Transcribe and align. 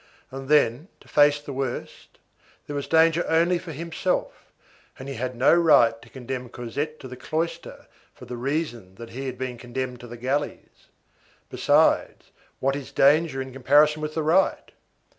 And 0.31 0.49
then, 0.49 0.87
to 0.99 1.07
face 1.07 1.39
the 1.39 1.53
worst, 1.53 2.17
there 2.65 2.75
was 2.75 2.87
danger 2.87 3.23
only 3.27 3.59
for 3.59 3.71
himself, 3.71 4.51
and 4.97 5.07
he 5.07 5.13
had 5.13 5.35
no 5.35 5.53
right 5.53 6.01
to 6.01 6.09
condemn 6.09 6.49
Cosette 6.49 6.99
to 7.01 7.07
the 7.07 7.15
cloister 7.15 7.85
for 8.11 8.25
the 8.25 8.35
reason 8.35 8.95
that 8.95 9.11
he 9.11 9.27
had 9.27 9.37
been 9.37 9.59
condemned 9.59 9.99
to 9.99 10.07
the 10.07 10.17
galleys. 10.17 10.87
Besides, 11.51 12.31
what 12.59 12.75
is 12.75 12.91
danger 12.91 13.43
in 13.43 13.53
comparison 13.53 14.01
with 14.01 14.15
the 14.15 14.23
right? 14.23 14.71